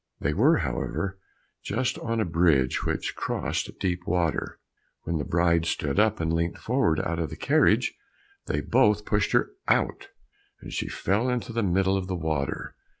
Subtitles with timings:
[0.19, 1.19] They were, however,
[1.63, 4.59] just on a bridge, which crossed deep water.
[5.03, 7.93] When the bride stood up and leant forward out of the carriage,
[8.47, 10.07] they both pushed her out,
[10.59, 12.75] and she fell into the middle of the water.